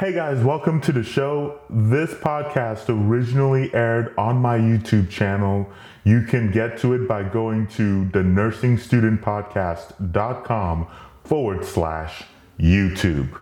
Hey 0.00 0.12
guys, 0.12 0.42
welcome 0.42 0.80
to 0.80 0.90
the 0.90 1.04
show. 1.04 1.60
This 1.70 2.12
podcast 2.14 2.86
originally 2.88 3.72
aired 3.72 4.12
on 4.18 4.38
my 4.38 4.58
YouTube 4.58 5.08
channel. 5.08 5.70
You 6.02 6.22
can 6.22 6.50
get 6.50 6.78
to 6.78 6.94
it 6.94 7.06
by 7.06 7.22
going 7.22 7.68
to 7.76 8.06
the 8.06 8.18
nursingstudentpodcast.com 8.18 10.88
forward 11.22 11.64
slash 11.64 12.24
YouTube. 12.58 13.40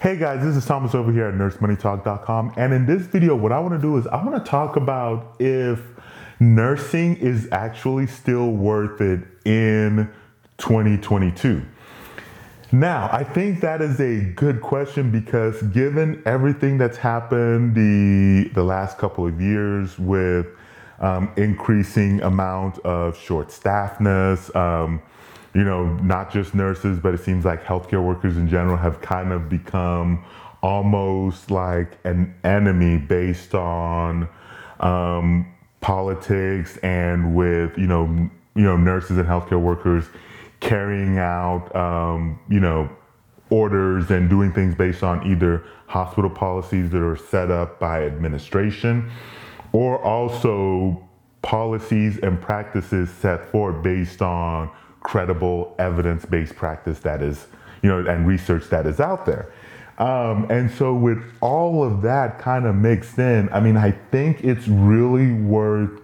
Hey 0.00 0.16
guys, 0.16 0.42
this 0.42 0.56
is 0.56 0.64
Thomas 0.64 0.94
over 0.94 1.12
here 1.12 1.26
at 1.26 1.34
nursemoneytalk.com. 1.34 2.54
And 2.56 2.72
in 2.72 2.86
this 2.86 3.02
video, 3.02 3.36
what 3.36 3.52
I 3.52 3.60
want 3.60 3.74
to 3.74 3.78
do 3.78 3.98
is 3.98 4.06
I 4.06 4.24
want 4.24 4.42
to 4.42 4.50
talk 4.50 4.76
about 4.76 5.36
if 5.38 5.82
nursing 6.40 7.18
is 7.18 7.46
actually 7.52 8.06
still 8.06 8.52
worth 8.52 9.02
it 9.02 9.20
in 9.44 10.10
2022. 10.58 11.62
Now, 12.72 13.08
I 13.12 13.22
think 13.22 13.60
that 13.60 13.80
is 13.80 14.00
a 14.00 14.20
good 14.20 14.60
question 14.60 15.10
because 15.10 15.62
given 15.62 16.22
everything 16.26 16.76
that's 16.76 16.96
happened 16.96 17.74
the 17.74 18.50
the 18.52 18.64
last 18.64 18.98
couple 18.98 19.26
of 19.26 19.40
years 19.40 19.98
with 19.98 20.46
um, 20.98 21.30
increasing 21.36 22.20
amount 22.22 22.78
of 22.80 23.16
short 23.16 23.52
staffness, 23.52 24.54
um, 24.56 25.00
you 25.54 25.62
know, 25.62 25.94
not 25.98 26.32
just 26.32 26.54
nurses, 26.54 26.98
but 26.98 27.14
it 27.14 27.20
seems 27.20 27.44
like 27.44 27.62
healthcare 27.62 28.04
workers 28.04 28.36
in 28.36 28.48
general 28.48 28.76
have 28.76 29.00
kind 29.00 29.32
of 29.32 29.48
become 29.48 30.24
almost 30.64 31.50
like 31.50 31.98
an 32.04 32.34
enemy 32.42 32.96
based 32.96 33.54
on 33.54 34.28
um, 34.80 35.46
politics 35.80 36.78
and 36.78 37.36
with 37.36 37.76
you 37.76 37.86
know 37.86 38.06
you 38.54 38.62
know 38.62 38.76
nurses 38.76 39.18
and 39.18 39.28
healthcare 39.28 39.60
workers 39.60 40.06
carrying 40.64 41.18
out, 41.18 41.74
um, 41.76 42.40
you 42.48 42.58
know, 42.58 42.88
orders 43.50 44.10
and 44.10 44.30
doing 44.30 44.52
things 44.52 44.74
based 44.74 45.02
on 45.02 45.24
either 45.30 45.62
hospital 45.86 46.30
policies 46.30 46.90
that 46.90 47.02
are 47.02 47.16
set 47.16 47.50
up 47.50 47.78
by 47.78 48.04
administration 48.04 49.10
or 49.72 50.02
also 50.02 51.06
policies 51.42 52.18
and 52.18 52.40
practices 52.40 53.10
set 53.10 53.46
forth 53.50 53.82
based 53.82 54.22
on 54.22 54.70
credible 55.00 55.74
evidence-based 55.78 56.56
practice 56.56 57.00
that 57.00 57.20
is, 57.20 57.46
you 57.82 57.90
know, 57.90 57.98
and 58.10 58.26
research 58.26 58.64
that 58.70 58.86
is 58.86 59.00
out 59.00 59.26
there. 59.26 59.52
Um, 59.98 60.46
and 60.50 60.70
so 60.70 60.94
with 60.94 61.22
all 61.42 61.84
of 61.84 62.00
that 62.02 62.38
kind 62.38 62.64
of 62.64 62.74
mixed 62.74 63.18
in, 63.18 63.50
I 63.52 63.60
mean, 63.60 63.76
I 63.76 63.90
think 63.90 64.42
it's 64.42 64.66
really 64.66 65.32
worth, 65.32 66.00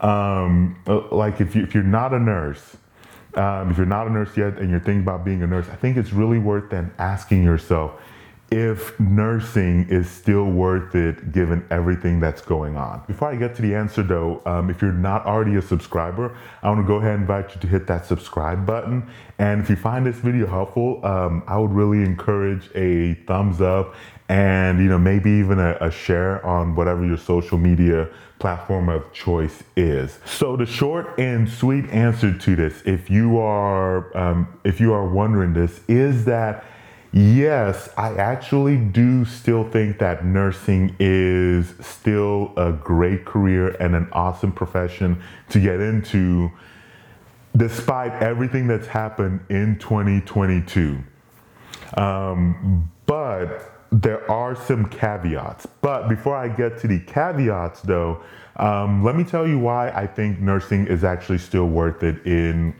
um, 0.00 0.80
uh, 0.86 1.00
like 1.10 1.40
if, 1.40 1.56
you, 1.56 1.64
if 1.64 1.74
you're 1.74 1.82
not 1.82 2.14
a 2.14 2.20
nurse, 2.20 2.76
um, 3.36 3.70
if 3.70 3.76
you're 3.76 3.86
not 3.86 4.06
a 4.06 4.10
nurse 4.10 4.36
yet 4.36 4.58
and 4.58 4.70
you're 4.70 4.80
thinking 4.80 5.02
about 5.02 5.24
being 5.24 5.42
a 5.42 5.46
nurse, 5.46 5.68
I 5.68 5.76
think 5.76 5.96
it's 5.96 6.12
really 6.12 6.38
worth 6.38 6.70
then 6.70 6.92
asking 6.98 7.42
yourself 7.42 8.00
if 8.50 8.98
nursing 9.00 9.88
is 9.88 10.08
still 10.08 10.44
worth 10.44 10.94
it 10.94 11.32
given 11.32 11.66
everything 11.70 12.20
that's 12.20 12.40
going 12.40 12.76
on. 12.76 13.02
Before 13.06 13.28
I 13.28 13.36
get 13.36 13.56
to 13.56 13.62
the 13.62 13.74
answer 13.74 14.02
though, 14.02 14.42
um, 14.46 14.70
if 14.70 14.80
you're 14.80 14.92
not 14.92 15.26
already 15.26 15.56
a 15.56 15.62
subscriber, 15.62 16.36
I 16.62 16.68
want 16.68 16.80
to 16.80 16.86
go 16.86 16.96
ahead 16.96 17.14
and 17.14 17.22
invite 17.22 17.54
you 17.54 17.60
to 17.62 17.66
hit 17.66 17.86
that 17.88 18.06
subscribe 18.06 18.64
button. 18.64 19.10
And 19.38 19.60
if 19.60 19.68
you 19.68 19.76
find 19.76 20.06
this 20.06 20.16
video 20.16 20.46
helpful, 20.46 21.04
um, 21.04 21.42
I 21.48 21.58
would 21.58 21.72
really 21.72 22.04
encourage 22.04 22.70
a 22.76 23.14
thumbs 23.26 23.60
up 23.60 23.94
and 24.28 24.78
you 24.78 24.88
know 24.88 24.98
maybe 24.98 25.30
even 25.30 25.58
a, 25.58 25.76
a 25.80 25.90
share 25.90 26.44
on 26.44 26.74
whatever 26.74 27.04
your 27.04 27.18
social 27.18 27.58
media 27.58 28.08
platform 28.38 28.88
of 28.88 29.12
choice 29.12 29.62
is. 29.76 30.18
So 30.24 30.56
the 30.56 30.66
short 30.66 31.18
and 31.18 31.48
sweet 31.48 31.86
answer 31.90 32.36
to 32.36 32.56
this, 32.56 32.82
if 32.84 33.10
you 33.10 33.38
are 33.38 34.16
um, 34.16 34.48
if 34.64 34.80
you 34.80 34.92
are 34.92 35.06
wondering 35.06 35.52
this, 35.52 35.80
is 35.88 36.24
that 36.24 36.64
yes, 37.12 37.88
I 37.96 38.14
actually 38.14 38.76
do 38.76 39.24
still 39.24 39.64
think 39.64 39.98
that 39.98 40.24
nursing 40.24 40.96
is 40.98 41.74
still 41.80 42.52
a 42.56 42.72
great 42.72 43.24
career 43.24 43.76
and 43.80 43.94
an 43.94 44.08
awesome 44.12 44.52
profession 44.52 45.22
to 45.50 45.60
get 45.60 45.80
into, 45.80 46.50
despite 47.56 48.12
everything 48.22 48.66
that's 48.66 48.88
happened 48.88 49.40
in 49.48 49.78
2022. 49.78 50.98
Um, 51.96 52.90
but 53.06 53.73
there 53.94 54.28
are 54.28 54.56
some 54.56 54.88
caveats. 54.88 55.66
But 55.80 56.08
before 56.08 56.36
I 56.36 56.48
get 56.48 56.78
to 56.80 56.88
the 56.88 56.98
caveats, 56.98 57.80
though, 57.82 58.22
um, 58.56 59.04
let 59.04 59.14
me 59.14 59.22
tell 59.22 59.46
you 59.46 59.58
why 59.58 59.90
I 59.90 60.06
think 60.06 60.40
nursing 60.40 60.86
is 60.88 61.04
actually 61.04 61.38
still 61.38 61.66
worth 61.66 62.02
it 62.02 62.26
in 62.26 62.74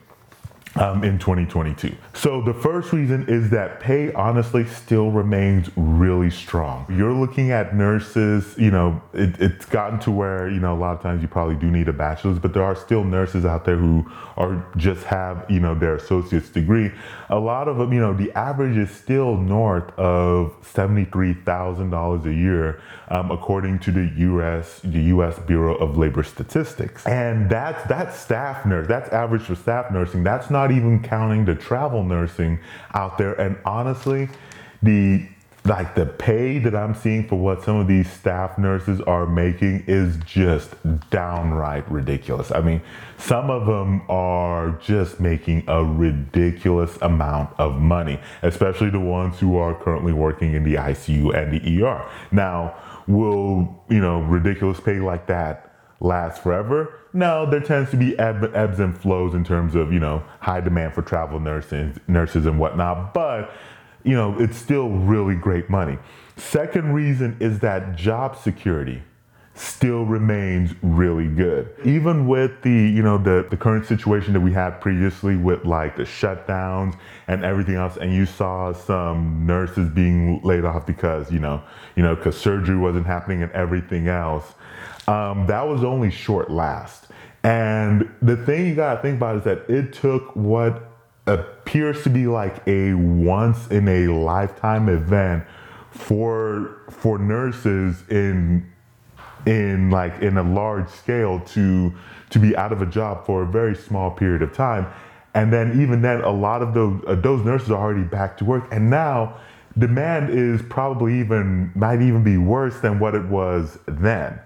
um, 0.76 1.04
in 1.04 1.18
2022. 1.18 1.94
So 2.14 2.40
the 2.40 2.54
first 2.54 2.92
reason 2.92 3.26
is 3.28 3.50
that 3.50 3.80
pay 3.80 4.12
honestly 4.12 4.66
still 4.66 5.10
remains 5.10 5.70
really 5.76 6.30
strong. 6.30 6.86
You're 6.88 7.12
looking 7.12 7.50
at 7.50 7.76
nurses, 7.76 8.54
you 8.58 8.70
know, 8.70 9.00
it, 9.12 9.40
it's 9.40 9.66
gotten 9.66 9.98
to 10.00 10.10
where, 10.10 10.48
you 10.48 10.60
know, 10.60 10.74
a 10.74 10.78
lot 10.78 10.96
of 10.96 11.02
times 11.02 11.22
you 11.22 11.28
probably 11.28 11.54
do 11.54 11.70
need 11.70 11.88
a 11.88 11.92
bachelor's, 11.92 12.38
but 12.38 12.54
there 12.54 12.64
are 12.64 12.74
still 12.74 13.04
nurses 13.04 13.44
out 13.44 13.64
there 13.64 13.76
who 13.76 14.10
are 14.36 14.64
just 14.76 15.04
have, 15.04 15.44
you 15.48 15.60
know, 15.60 15.74
their 15.74 15.94
associate's 15.94 16.48
degree. 16.48 16.90
A 17.30 17.38
lot 17.38 17.68
of 17.68 17.78
them, 17.78 17.92
you 17.92 18.00
know, 18.00 18.12
the 18.12 18.32
average 18.32 18.76
is 18.76 18.90
still 18.90 19.36
north 19.36 19.96
of 19.98 20.54
$73,000 20.62 22.26
a 22.26 22.34
year, 22.34 22.80
um, 23.08 23.30
according 23.30 23.78
to 23.80 23.92
the 23.92 24.12
U.S. 24.16 24.80
the 24.82 25.02
U.S. 25.02 25.38
Bureau 25.40 25.76
of 25.76 25.96
Labor 25.96 26.22
Statistics. 26.22 27.06
And 27.06 27.48
that's, 27.48 27.86
that's 27.88 28.18
staff 28.18 28.66
nurse, 28.66 28.88
that's 28.88 29.08
average 29.10 29.42
for 29.42 29.54
staff 29.54 29.92
nursing. 29.92 30.24
That's 30.24 30.50
not 30.50 30.63
not 30.64 30.74
even 30.74 31.02
counting 31.02 31.44
the 31.44 31.54
travel 31.54 32.02
nursing 32.02 32.58
out 32.94 33.18
there. 33.18 33.34
And 33.34 33.58
honestly, 33.66 34.30
the 34.82 35.26
like 35.66 35.94
the 35.94 36.04
pay 36.04 36.58
that 36.58 36.74
I'm 36.74 36.94
seeing 36.94 37.26
for 37.26 37.36
what 37.36 37.62
some 37.62 37.76
of 37.76 37.86
these 37.86 38.10
staff 38.10 38.58
nurses 38.58 39.00
are 39.02 39.26
making 39.26 39.84
is 39.86 40.18
just 40.26 40.74
downright 41.08 41.90
ridiculous. 41.90 42.52
I 42.52 42.60
mean, 42.60 42.82
some 43.16 43.50
of 43.50 43.66
them 43.66 44.02
are 44.10 44.72
just 44.82 45.20
making 45.20 45.64
a 45.66 45.82
ridiculous 45.82 46.98
amount 47.00 47.58
of 47.58 47.76
money, 47.76 48.20
especially 48.42 48.90
the 48.90 49.00
ones 49.00 49.38
who 49.40 49.56
are 49.56 49.74
currently 49.74 50.12
working 50.12 50.54
in 50.54 50.64
the 50.64 50.74
ICU 50.74 51.34
and 51.34 51.52
the 51.52 51.82
ER. 51.82 52.10
Now, 52.30 52.74
will, 53.06 53.82
you 53.88 54.00
know, 54.00 54.20
ridiculous 54.20 54.80
pay 54.80 55.00
like 55.00 55.26
that 55.28 55.73
last 56.04 56.42
forever. 56.42 57.00
No, 57.12 57.48
there 57.48 57.60
tends 57.60 57.90
to 57.90 57.96
be 57.96 58.16
ebb, 58.18 58.50
ebbs 58.54 58.78
and 58.78 58.96
flows 58.96 59.34
in 59.34 59.42
terms 59.42 59.74
of, 59.74 59.92
you 59.92 60.00
know, 60.00 60.22
high 60.40 60.60
demand 60.60 60.94
for 60.94 61.02
travel 61.02 61.40
nurses, 61.40 61.96
nurses 62.06 62.46
and 62.46 62.58
whatnot, 62.58 63.14
but, 63.14 63.52
you 64.02 64.14
know, 64.14 64.38
it's 64.38 64.56
still 64.56 64.90
really 64.90 65.34
great 65.34 65.70
money. 65.70 65.98
Second 66.36 66.92
reason 66.92 67.36
is 67.40 67.60
that 67.60 67.96
job 67.96 68.36
security 68.36 69.02
still 69.54 70.04
remains 70.04 70.74
really 70.82 71.28
good. 71.28 71.72
Even 71.84 72.26
with 72.26 72.50
the, 72.62 72.70
you 72.70 73.02
know, 73.02 73.16
the, 73.16 73.46
the 73.50 73.56
current 73.56 73.86
situation 73.86 74.32
that 74.32 74.40
we 74.40 74.52
had 74.52 74.80
previously 74.80 75.36
with 75.36 75.64
like 75.64 75.96
the 75.96 76.02
shutdowns 76.02 76.98
and 77.28 77.44
everything 77.44 77.76
else, 77.76 77.96
and 77.96 78.12
you 78.12 78.26
saw 78.26 78.72
some 78.72 79.46
nurses 79.46 79.88
being 79.90 80.42
laid 80.42 80.64
off 80.64 80.84
because, 80.84 81.30
you 81.30 81.38
know, 81.38 81.62
you 81.94 82.02
know, 82.02 82.16
because 82.16 82.36
surgery 82.36 82.76
wasn't 82.76 83.06
happening 83.06 83.42
and 83.42 83.52
everything 83.52 84.08
else. 84.08 84.54
Um, 85.06 85.46
that 85.46 85.66
was 85.66 85.84
only 85.84 86.10
short 86.10 86.50
last. 86.50 87.08
And 87.42 88.10
the 88.22 88.36
thing 88.36 88.66
you 88.66 88.74
gotta 88.74 89.02
think 89.02 89.18
about 89.18 89.36
is 89.36 89.44
that 89.44 89.68
it 89.68 89.92
took 89.92 90.34
what 90.34 90.90
appears 91.26 92.02
to 92.02 92.10
be 92.10 92.26
like 92.26 92.66
a 92.66 92.94
once 92.94 93.68
in 93.68 93.88
a 93.88 94.08
lifetime 94.08 94.88
event 94.88 95.44
for 95.90 96.82
for 96.90 97.18
nurses 97.18 98.02
in 98.08 98.70
in 99.46 99.90
like 99.90 100.20
in 100.20 100.38
a 100.38 100.42
large 100.42 100.88
scale 100.88 101.40
to 101.40 101.92
to 102.30 102.38
be 102.38 102.56
out 102.56 102.72
of 102.72 102.82
a 102.82 102.86
job 102.86 103.26
for 103.26 103.42
a 103.42 103.46
very 103.46 103.76
small 103.76 104.10
period 104.10 104.42
of 104.42 104.52
time. 104.54 104.86
And 105.34 105.52
then 105.52 105.80
even 105.82 106.00
then 106.00 106.22
a 106.22 106.30
lot 106.30 106.62
of 106.62 106.72
those 106.72 107.02
uh, 107.06 107.14
those 107.14 107.44
nurses 107.44 107.70
are 107.70 107.80
already 107.80 108.04
back 108.04 108.38
to 108.38 108.44
work. 108.44 108.66
And 108.72 108.88
now 108.88 109.36
demand 109.76 110.30
is 110.30 110.62
probably 110.62 111.20
even 111.20 111.72
might 111.74 112.00
even 112.00 112.24
be 112.24 112.38
worse 112.38 112.80
than 112.80 112.98
what 112.98 113.14
it 113.14 113.24
was 113.24 113.78
then 113.86 114.40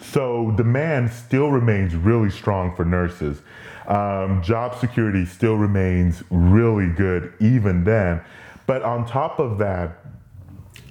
so 0.00 0.52
demand 0.56 1.10
still 1.12 1.48
remains 1.48 1.94
really 1.94 2.30
strong 2.30 2.74
for 2.74 2.84
nurses. 2.84 3.42
Um, 3.86 4.42
job 4.42 4.78
security 4.78 5.24
still 5.24 5.56
remains 5.56 6.22
really 6.30 6.88
good 6.88 7.32
even 7.40 7.84
then. 7.84 8.20
But 8.66 8.82
on 8.82 9.06
top 9.06 9.38
of 9.38 9.58
that, 9.58 9.98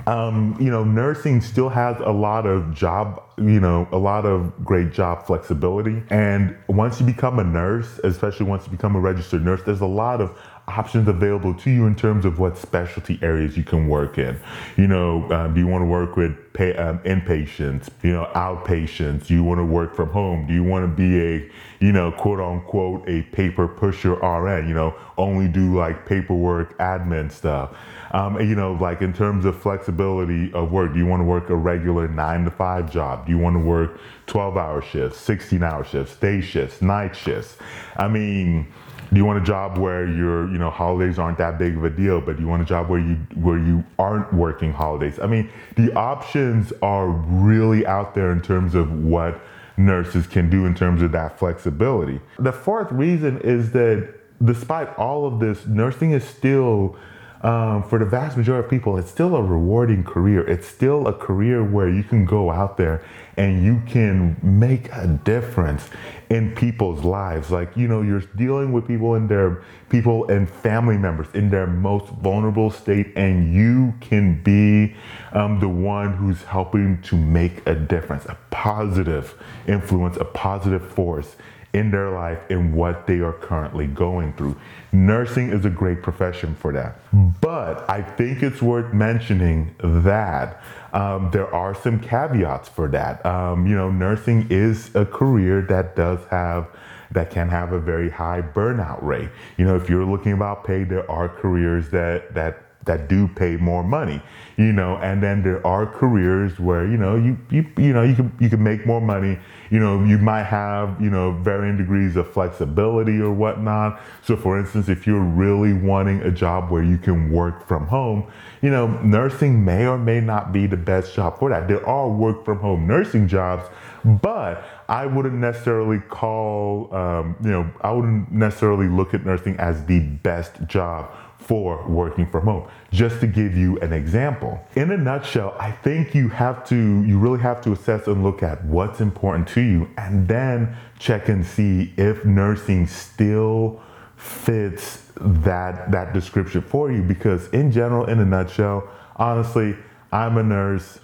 um, 0.07 0.57
you 0.60 0.69
know, 0.69 0.84
nursing 0.84 1.42
still 1.42 1.69
has 1.69 1.98
a 2.00 2.12
lot 2.12 2.46
of 2.46 2.74
job, 2.74 3.22
you 3.38 3.60
know, 3.60 3.88
a 3.92 3.98
lot 3.98 4.26
of 4.26 4.54
great 4.64 4.94
job 4.94 5.26
flexibility. 5.26 6.02
And 6.10 6.56
once 6.68 7.00
you 7.00 7.06
become 7.06 7.40
a 7.40 7.44
nurse, 7.44 8.00
especially 8.04 8.46
once 8.46 8.66
you 8.66 8.72
become 8.72 8.96
a 8.96 9.00
registered 9.00 9.44
nurse, 9.44 9.62
there's 9.66 9.82
a 9.82 9.86
lot 9.86 10.22
of 10.22 10.38
options 10.68 11.08
available 11.08 11.54
to 11.54 11.70
you 11.70 11.86
in 11.86 11.96
terms 11.96 12.26
of 12.26 12.40
what 12.40 12.58
specialty 12.58 13.20
areas 13.22 13.56
you 13.56 13.64
can 13.64 13.88
work 13.88 14.18
in. 14.18 14.40
You 14.78 14.88
know, 14.88 15.30
um, 15.32 15.54
do 15.54 15.60
you 15.60 15.68
want 15.68 15.84
to 15.84 15.86
work 15.86 16.16
with 16.16 16.54
pay, 16.54 16.76
um, 16.76 17.00
inpatients, 17.00 17.90
you 18.02 18.12
know, 18.12 18.30
outpatients? 18.36 19.28
Do 19.28 19.34
you 19.34 19.44
want 19.44 19.60
to 19.60 19.66
work 19.66 19.96
from 19.96 20.10
home? 20.10 20.48
Do 20.48 20.54
you 20.54 20.64
want 20.64 20.84
to 20.84 20.88
be 20.88 21.22
a, 21.22 21.52
you 21.80 21.92
know, 21.92 22.12
quote 22.12 22.40
unquote, 22.40 23.08
a 23.08 23.22
paper 23.24 23.68
pusher 23.68 24.14
RN, 24.14 24.68
you 24.68 24.74
know, 24.74 24.96
only 25.18 25.48
do 25.48 25.78
like 25.78 26.06
paperwork, 26.06 26.78
admin 26.80 27.32
stuff? 27.32 27.76
Um, 28.12 28.40
you 28.40 28.56
know, 28.56 28.74
like 28.74 29.02
in 29.02 29.14
terms 29.14 29.46
of 29.46 29.62
flexibility 29.62 30.52
of 30.54 30.72
work, 30.72 30.94
do 30.94 31.00
you 31.00 31.06
want 31.06 31.20
to 31.20 31.26
work 31.26 31.50
a 31.50 31.56
regular 31.56 32.08
nine 32.08 32.46
to 32.46 32.52
five 32.52 32.92
job? 32.92 33.25
Do 33.25 33.31
you 33.31 33.38
want 33.38 33.56
to 33.56 33.60
work 33.60 34.00
12 34.27 34.57
hour 34.57 34.81
shifts, 34.81 35.19
16 35.22 35.63
hour 35.63 35.83
shifts, 35.83 36.16
day 36.18 36.42
shifts, 36.42 36.81
night 36.81 37.16
shifts? 37.16 37.57
I 37.98 38.07
mean, 38.07 38.72
do 39.12 39.18
you 39.18 39.25
want 39.25 39.42
a 39.42 39.45
job 39.45 39.77
where 39.77 40.07
your 40.07 40.51
you 40.51 40.57
know 40.57 40.69
holidays 40.69 41.19
aren't 41.19 41.38
that 41.38 41.57
big 41.57 41.77
of 41.77 41.83
a 41.83 41.89
deal 41.89 42.19
but 42.19 42.38
do 42.38 42.42
you 42.42 42.48
want 42.48 42.62
a 42.62 42.66
job 42.66 42.89
where 42.89 43.00
you 43.00 43.16
where 43.36 43.57
you 43.57 43.83
aren't 44.00 44.33
working 44.33 44.74
holidays 44.74 45.19
i 45.19 45.27
mean 45.27 45.50
the 45.75 45.94
options 45.94 46.74
are 46.81 47.07
really 47.07 47.86
out 47.86 48.16
there 48.16 48.31
in 48.31 48.42
terms 48.42 48.75
of 48.75 48.92
what 49.04 49.39
nurses 49.77 50.25
can 50.25 50.50
do 50.50 50.66
in 50.66 50.74
terms 50.74 51.01
of 51.01 51.12
that 51.12 51.38
flexibility 51.38 52.19
the 52.39 52.51
fourth 52.51 52.92
reason 52.92 53.39
is 53.42 53.72
that 53.72 54.13
despite 54.44 54.94
all 54.98 55.25
of 55.25 55.39
this 55.39 55.66
nursing 55.66 56.12
is 56.12 56.24
still 56.24 56.98
um, 57.46 57.84
for 57.84 58.00
the 58.00 58.06
vast 58.06 58.38
majority 58.38 58.66
of 58.66 58.72
people, 58.72 58.98
it's 58.98 59.12
still 59.12 59.36
a 59.36 59.44
rewarding 59.44 60.04
career. 60.04 60.42
It's 60.50 60.68
still 60.68 61.08
a 61.08 61.14
career 61.14 61.64
where 61.64 61.88
you 61.88 62.02
can 62.02 62.26
go 62.26 62.50
out 62.50 62.76
there 62.76 63.06
and 63.38 63.64
you 63.64 63.84
can 63.86 64.36
make 64.42 64.92
a 64.92 65.06
difference 65.24 65.88
in 66.32 66.56
people's 66.56 67.06
lives. 67.06 67.52
Like, 67.52 67.78
you 67.78 67.88
know, 67.88 68.02
you're 68.02 68.22
dealing 68.36 68.72
with 68.72 68.88
people 68.88 69.14
in 69.14 69.28
their 69.28 69.64
people 69.90 70.28
and 70.28 70.50
family 70.50 70.98
members 70.98 71.28
in 71.36 71.52
their 71.52 71.68
most 71.68 72.08
vulnerable 72.14 72.72
state, 72.72 73.14
and 73.16 73.54
you 73.54 73.94
can 74.02 74.42
be 74.42 74.96
um, 75.32 75.60
the 75.60 75.70
one 75.70 76.14
who's 76.14 76.42
helping 76.46 77.00
to 77.04 77.16
make 77.16 77.62
a 77.68 77.76
difference, 77.76 78.26
a 78.26 78.36
positive 78.50 79.36
influence, 79.68 80.18
a 80.18 80.26
positive 80.26 80.84
force 80.84 81.36
in 81.75 81.92
their 81.92 82.10
life 82.10 82.39
and 82.50 82.74
what 82.74 83.06
they 83.06 83.19
are 83.19 83.33
currently 83.33 83.86
going 83.86 84.31
through. 84.33 84.56
Nursing 84.94 85.50
is 85.50 85.66
a 85.66 85.69
great 85.69 86.01
profession 86.01 86.56
for 86.56 86.72
that. 86.72 86.98
But 87.42 87.88
I 87.89 88.01
think 88.01 88.42
it's 88.42 88.62
worth 88.62 88.94
mentioning 88.94 89.75
that 89.83 90.62
um, 90.94 91.30
there 91.31 91.54
are 91.54 91.75
some 91.75 92.00
caveats 92.00 92.69
for 92.69 92.88
that. 92.88 93.25
Um, 93.25 93.68
you 93.68 93.75
know, 93.75 93.92
nursing 93.92 94.48
is 94.50 94.95
a 94.95 95.06
career 95.06 95.62
that 95.63 95.98
does 95.98 96.19
have 96.31 96.68
that 97.12 97.30
can 97.30 97.50
have 97.50 97.72
a 97.72 97.80
very 97.80 98.10
high 98.10 98.42
burnout 98.42 99.01
rate. 99.04 99.30
You 99.57 99.66
know, 99.66 99.75
if 99.75 99.89
you're 99.89 100.06
looking 100.06 100.31
about 100.31 100.63
pay, 100.63 100.86
there 100.86 101.10
are 101.12 101.27
careers 101.27 101.89
that 101.89 102.33
that 102.33 102.65
that 102.86 103.10
do 103.10 103.28
pay 103.28 103.58
more 103.58 103.84
money, 103.84 104.22
you 104.58 104.72
know, 104.72 104.98
and 104.98 105.22
then 105.22 105.44
there 105.44 105.66
are 105.66 105.86
careers 105.86 106.60
where, 106.60 106.88
you 106.88 106.98
know, 106.98 107.16
you, 107.16 107.38
you, 107.50 107.66
you 107.78 107.94
know, 107.94 108.04
you 108.04 108.16
can, 108.16 108.36
you 108.40 108.50
can 108.50 108.64
make 108.64 108.86
more 108.86 109.02
money, 109.02 109.38
you 109.70 109.80
know, 109.80 110.04
you 110.04 110.18
might 110.18 110.44
have, 110.44 111.02
you 111.02 111.10
know, 111.10 111.32
varying 111.32 111.78
degrees 111.78 112.16
of 112.16 112.32
flexibility 112.32 113.20
or 113.20 113.34
whatnot. 113.34 114.00
So 114.24 114.38
for 114.38 114.60
instance, 114.60 114.88
if 114.88 115.06
you're 115.08 115.20
really 115.20 115.74
wanting 115.74 116.22
a 116.22 116.32
job 116.32 116.72
where 116.72 116.84
you 116.84 116.98
can 116.98 117.32
work 117.32 117.68
from 117.68 117.88
home, 117.88 118.32
you 118.62 118.70
know, 118.70 118.88
nursing 119.02 119.66
may 119.66 119.86
or 119.86 119.98
may 119.98 120.22
not 120.22 120.54
be 120.54 120.68
the 120.68 120.78
best 120.78 121.14
job 121.16 121.40
for 121.40 121.50
that. 121.50 121.68
There 121.68 121.86
are 121.86 122.10
work 122.10 122.46
from 122.46 122.60
home 122.60 122.88
nursing 122.88 123.28
jobs, 123.28 123.68
but 124.04 124.64
I 124.88 125.08
wouldn't 125.08 125.36
necessarily 125.36 126.00
call, 126.00 126.94
um, 126.94 127.36
you 127.44 127.50
know, 127.50 127.70
I 127.82 127.92
wouldn't 127.92 128.32
necessarily 128.32 128.88
look 128.88 129.14
at 129.14 129.26
nursing 129.26 129.58
as 129.58 129.84
the 129.86 130.00
best 130.00 130.66
job 130.68 131.12
for 131.46 131.88
working 131.88 132.26
from 132.26 132.46
home. 132.46 132.68
Just 132.92 133.20
to 133.20 133.28
give 133.28 133.56
you 133.56 133.78
an 133.80 133.94
example. 133.94 134.60
In 134.76 134.90
a 134.90 134.98
nutshell, 134.98 135.56
I 135.60 135.72
think 135.72 136.16
you 136.16 136.28
have 136.30 136.68
to, 136.70 137.04
you 137.04 137.20
really 137.20 137.40
have 137.40 137.62
to 137.62 137.74
assess 137.74 138.08
and 138.08 138.24
look 138.24 138.42
at 138.42 138.66
what's 138.66 139.00
important 139.00 139.48
to 139.50 139.62
you 139.62 139.88
and 139.98 140.28
then 140.28 140.76
check 140.98 141.30
and 141.30 141.46
see 141.46 141.94
if 141.98 142.26
nursing 142.26 142.88
still 142.88 143.80
fits 144.16 145.04
that 145.18 145.92
that 145.92 146.14
description 146.14 146.62
for 146.62 146.92
you 146.92 147.02
because 147.02 147.48
in 147.50 147.72
general 147.72 148.06
in 148.06 148.20
a 148.20 148.26
nutshell 148.26 148.88
honestly 149.18 149.76
i'm 150.12 150.38
a 150.38 150.44
nurse 150.44 151.00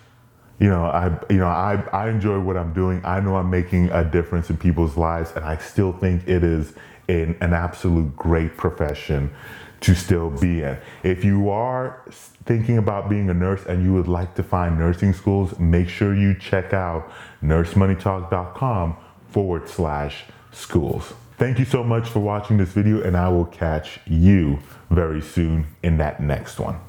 you 0.60 0.70
know 0.70 0.86
i 0.86 1.08
you 1.30 1.38
know 1.38 1.48
i 1.48 1.76
i 1.94 2.10
enjoy 2.10 2.40
what 2.40 2.58
i'm 2.58 2.74
doing 2.74 3.02
i 3.06 3.20
know 3.20 3.36
i'm 3.36 3.50
making 3.50 3.90
a 3.92 4.04
difference 4.04 4.50
in 4.50 4.58
people's 4.58 4.98
lives 4.98 5.32
and 5.36 5.46
i 5.46 5.56
still 5.58 5.94
think 5.94 6.28
it 6.28 6.44
is 6.44 6.74
an, 7.08 7.38
an 7.42 7.54
absolute 7.54 8.16
great 8.16 8.58
profession 8.58 9.32
to 9.81 9.95
still 9.95 10.30
be 10.30 10.62
in. 10.62 10.78
If 11.04 11.25
you 11.25 11.50
are 11.50 12.04
thinking 12.45 12.78
about 12.78 13.10
being 13.10 13.30
a 13.30 13.33
nurse 13.33 13.66
and 13.66 13.83
you 13.83 13.94
would 13.94 14.07
like 14.07 14.36
to 14.36 14.44
find 14.44 14.78
nursing 14.78 15.13
schools, 15.13 15.57
make 15.60 15.89
sure 15.89 16.16
you 16.16 16.36
check 16.36 16.74
out 16.74 17.12
nursemoneytalk.com 17.44 18.98
forward 19.30 19.68
slash 19.68 20.24
schools. 20.51 21.13
Thank 21.38 21.57
you 21.57 21.66
so 21.66 21.83
much 21.83 22.07
for 22.07 22.19
watching 22.19 22.57
this 22.57 22.69
video 22.69 23.01
and 23.01 23.18
I 23.18 23.30
will 23.30 23.45
catch 23.45 24.00
you 24.06 24.60
very 24.92 25.22
soon 25.22 25.68
in 25.81 25.98
that 25.98 26.22
next 26.22 26.60
one. 26.60 26.80